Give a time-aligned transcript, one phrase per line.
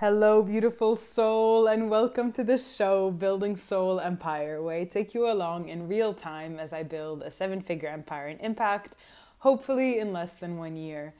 [0.00, 5.28] Hello, beautiful soul, and welcome to the show Building Soul Empire, where I take you
[5.28, 8.94] along in real time as I build a seven figure empire and impact,
[9.38, 11.14] hopefully in less than one year.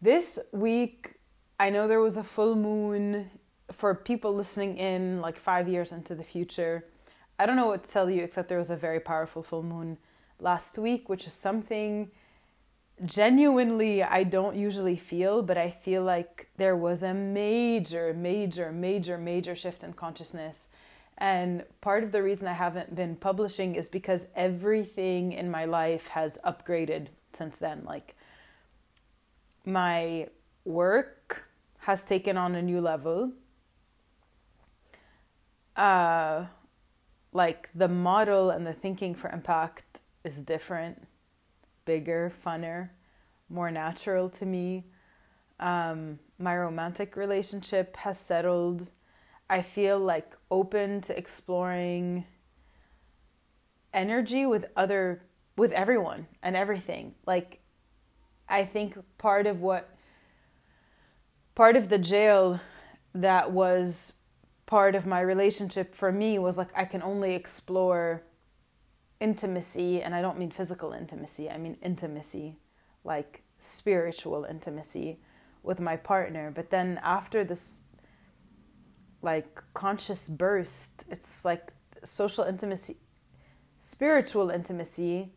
[0.00, 1.16] This week,
[1.60, 3.28] I know there was a full moon
[3.70, 6.86] for people listening in like five years into the future.
[7.38, 9.98] I don't know what to tell you except there was a very powerful full moon
[10.40, 12.10] last week, which is something
[13.04, 19.18] genuinely I don't usually feel, but I feel like there was a major, major, major,
[19.18, 20.68] major shift in consciousness.
[21.16, 26.08] And part of the reason I haven't been publishing is because everything in my life
[26.08, 27.82] has upgraded since then.
[27.84, 28.14] Like
[29.64, 30.28] my
[30.64, 31.44] work
[31.80, 33.32] has taken on a new level.
[35.74, 36.46] Uh,
[37.32, 41.07] like the model and the thinking for impact is different
[41.88, 42.90] bigger, funner,
[43.48, 44.84] more natural to me.
[45.58, 48.86] Um, my romantic relationship has settled.
[49.48, 52.26] I feel like open to exploring
[53.94, 55.22] energy with other
[55.56, 57.14] with everyone and everything.
[57.24, 57.60] Like
[58.46, 59.88] I think part of what
[61.54, 62.60] part of the jail
[63.14, 64.12] that was
[64.66, 68.22] part of my relationship for me was like I can only explore
[69.20, 72.58] intimacy, and I don't mean physical intimacy, I mean intimacy,
[73.04, 75.18] like spiritual intimacy
[75.62, 76.52] with my partner.
[76.54, 77.80] But then after this,
[79.22, 81.72] like conscious burst, it's like
[82.04, 82.96] social intimacy,
[83.78, 85.32] spiritual intimacy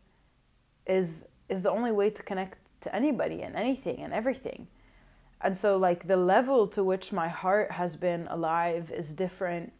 [0.86, 4.68] is is the only way to connect to anybody and anything and everything.
[5.40, 9.72] And so like the level to which my heart has been alive is different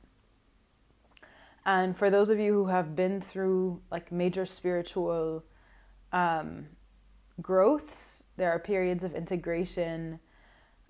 [1.65, 5.45] and for those of you who have been through like major spiritual
[6.13, 6.67] um,
[7.41, 10.19] growths, there are periods of integration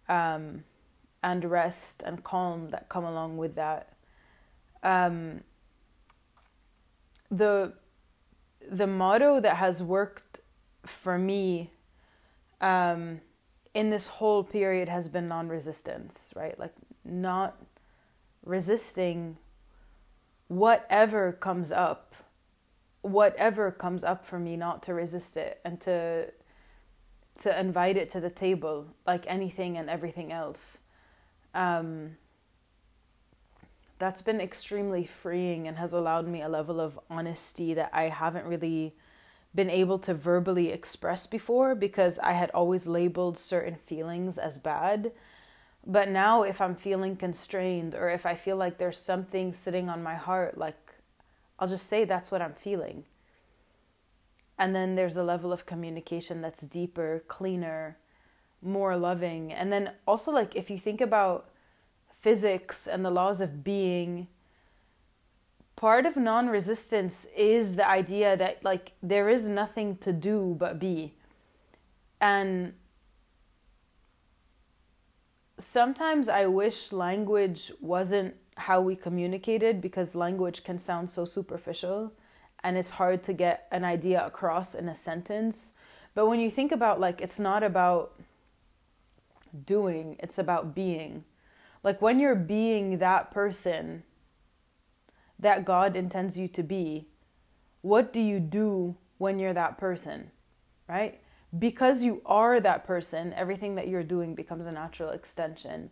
[0.09, 0.65] um,
[1.23, 3.93] and rest and calm that come along with that.
[4.83, 5.43] Um,
[7.31, 7.75] the
[8.71, 10.41] the motto that has worked
[10.85, 11.71] for me
[12.61, 13.21] um,
[13.75, 16.59] in this whole period has been non-resistance, right?
[16.59, 16.73] Like
[17.05, 17.57] not
[18.45, 19.37] resisting
[20.53, 22.15] whatever comes up,
[23.01, 26.31] whatever comes up for me, not to resist it and to
[27.41, 30.81] to invite it to the table like anything and everything else.
[31.55, 32.19] Um,
[33.99, 38.45] that's been extremely freeing and has allowed me a level of honesty that I haven't
[38.45, 38.95] really
[39.55, 45.13] been able to verbally express before because I had always labeled certain feelings as bad
[45.87, 50.03] but now, if I'm feeling constrained or if I feel like there's something sitting on
[50.03, 50.95] my heart, like
[51.59, 53.05] I'll just say that's what I'm feeling.
[54.59, 57.97] And then there's a level of communication that's deeper, cleaner,
[58.61, 59.53] more loving.
[59.53, 61.51] And then also, like, if you think about
[62.21, 64.29] physics and the laws of being,
[65.75, 70.79] part of non resistance is the idea that, like, there is nothing to do but
[70.79, 71.15] be.
[72.21, 72.75] And
[75.63, 82.13] sometimes I wish language wasn't how we communicated because language can sound so superficial
[82.63, 85.73] and it's hard to get an idea across in a sentence.
[86.15, 88.21] But when you think about like it's not about
[89.67, 91.25] doing, it's about being.
[91.83, 94.05] Like when you're being that person
[95.39, 97.09] that God intends you to be,
[97.81, 100.31] what do you do when you're that person?
[100.89, 101.21] Right?
[101.59, 105.91] Because you are that person, everything that you're doing becomes a natural extension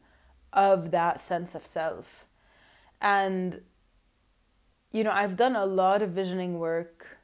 [0.52, 2.26] of that sense of self.
[3.00, 3.60] And,
[4.90, 7.18] you know, I've done a lot of visioning work.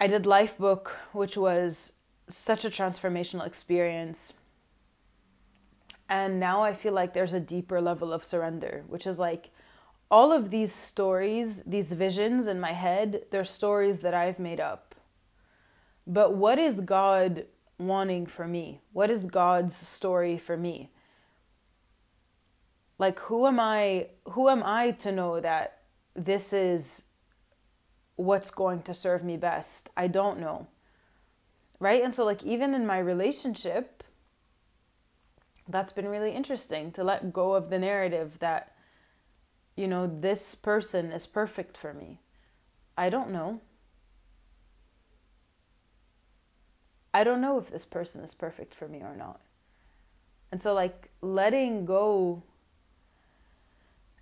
[0.00, 1.94] I did Lifebook, which was
[2.28, 4.32] such a transformational experience.
[6.08, 9.50] And now I feel like there's a deeper level of surrender, which is like
[10.10, 14.93] all of these stories, these visions in my head, they're stories that I've made up
[16.06, 17.46] but what is God
[17.78, 18.80] wanting for me?
[18.92, 20.90] What is God's story for me?
[22.98, 25.78] Like who am I who am I to know that
[26.14, 27.04] this is
[28.16, 29.90] what's going to serve me best?
[29.96, 30.68] I don't know.
[31.80, 32.02] Right?
[32.02, 34.04] And so like even in my relationship
[35.68, 38.74] that's been really interesting to let go of the narrative that
[39.76, 42.20] you know this person is perfect for me.
[42.96, 43.60] I don't know.
[47.14, 49.40] I don't know if this person is perfect for me or not.
[50.50, 52.42] And so, like, letting go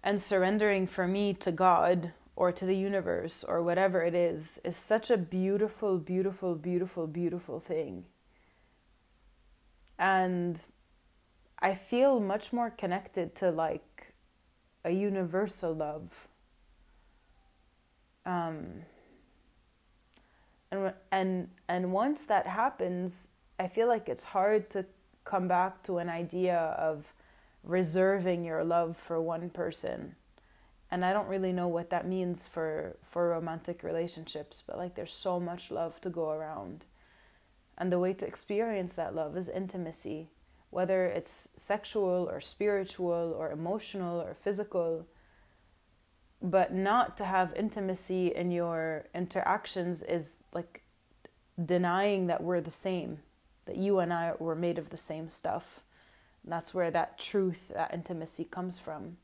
[0.05, 4.77] and surrendering for me to God or to the universe or whatever it is is
[4.77, 8.05] such a beautiful, beautiful, beautiful, beautiful thing.
[9.99, 10.61] And
[11.61, 14.13] I feel much more connected to like
[14.85, 16.29] a universal love.
[18.27, 18.83] Um,
[20.73, 23.29] and and and once that happens,
[23.61, 24.87] I feel like it's hard to
[25.25, 27.13] come back to an idea of
[27.63, 30.17] reserving your love for one person.
[30.91, 35.13] And I don't really know what that means for for romantic relationships, but like there's
[35.13, 36.87] so much love to go around.
[37.79, 40.31] And the way to experience that love is intimacy,
[40.71, 45.07] whether it's sexual or spiritual or emotional or physical.
[46.43, 50.83] But not to have intimacy in your interactions is like
[51.65, 53.21] denying that we're the same,
[53.67, 55.85] that you and I were made of the same stuff.
[56.43, 59.19] And that's where that truth, that intimacy comes from.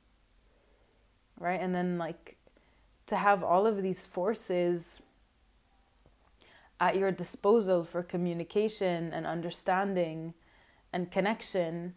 [1.41, 1.61] Right?
[1.61, 2.37] And then, like,
[3.07, 5.03] to have all of these forces
[6.79, 10.35] at your disposal for communication and understanding
[10.93, 11.95] and connection,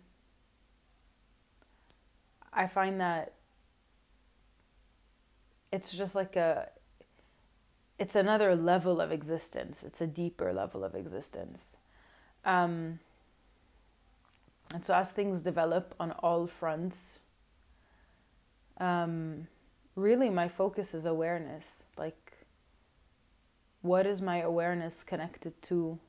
[2.51, 3.33] I find that
[5.71, 6.69] it's just like a
[7.99, 9.83] it's another level of existence.
[9.83, 11.77] It's a deeper level of existence.
[12.43, 12.99] Um,
[14.73, 17.19] and so, as things develop on all fronts,
[18.79, 19.47] um,
[19.95, 21.85] really my focus is awareness.
[21.97, 22.33] Like,
[23.81, 25.99] what is my awareness connected to?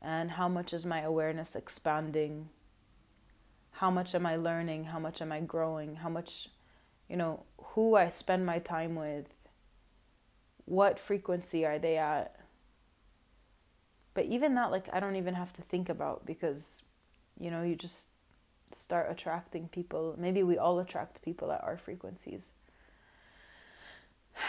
[0.00, 2.48] And how much is my awareness expanding?
[3.72, 4.84] How much am I learning?
[4.84, 5.96] How much am I growing?
[5.96, 6.48] How much,
[7.08, 9.26] you know, who I spend my time with?
[10.64, 12.36] What frequency are they at?
[14.14, 16.82] But even that, like, I don't even have to think about because,
[17.38, 18.08] you know, you just
[18.74, 20.14] start attracting people.
[20.18, 22.52] Maybe we all attract people at our frequencies.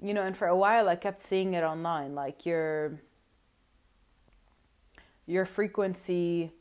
[0.00, 3.00] You know, and for a while I kept seeing it online, like your
[5.26, 6.52] your frequency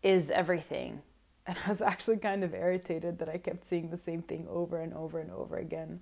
[0.00, 1.02] is everything.
[1.46, 4.80] And I was actually kind of irritated that I kept seeing the same thing over
[4.80, 6.00] and over and over again.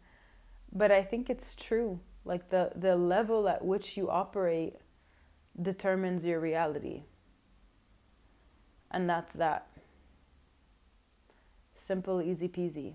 [0.73, 2.00] But I think it's true.
[2.25, 4.76] Like the, the level at which you operate
[5.61, 7.02] determines your reality.
[8.91, 9.69] And that's that.
[11.75, 12.94] Simple, easy peasy.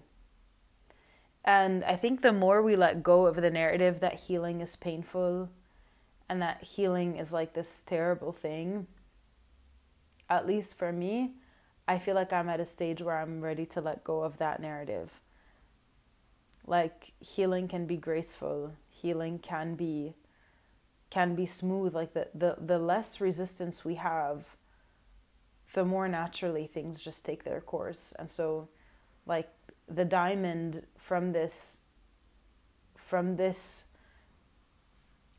[1.45, 5.49] And I think the more we let go of the narrative that healing is painful
[6.27, 8.87] and that healing is like this terrible thing,
[10.29, 11.33] at least for me,
[11.89, 14.61] I feel like I'm at a stage where I'm ready to let go of that
[14.61, 15.21] narrative.
[16.67, 20.13] Like healing can be graceful, healing can be
[21.09, 21.95] can be smooth.
[21.95, 24.55] Like the, the the less resistance we have
[25.73, 28.13] the more naturally things just take their course.
[28.19, 28.69] And so
[29.25, 29.49] like
[29.87, 31.81] the diamond from this
[32.95, 33.85] from this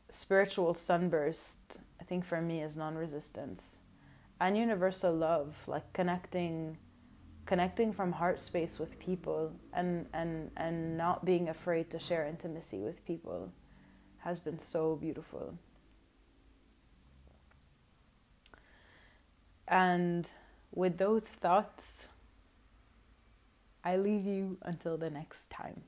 [0.09, 3.77] spiritual sunburst i think for me is non-resistance
[4.41, 6.75] and universal love like connecting
[7.45, 12.79] connecting from heart space with people and and and not being afraid to share intimacy
[12.79, 13.53] with people
[14.19, 15.57] has been so beautiful.
[19.67, 20.27] And
[20.73, 22.07] with those thoughts
[23.83, 25.81] i leave you until the next time